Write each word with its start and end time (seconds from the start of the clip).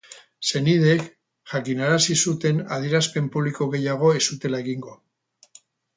Senideek 0.51 1.01
jakinarazi 1.51 2.17
zuten 2.29 2.63
adierazpen 2.79 3.27
publiko 3.37 3.69
gehiago 3.77 4.11
ez 4.21 4.23
zutela 4.31 4.63
egingo. 4.65 4.99